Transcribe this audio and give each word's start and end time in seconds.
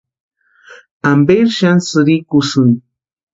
¿Amperi 1.09 1.51
xani 1.57 1.81
sïrikusïni? 1.89 2.75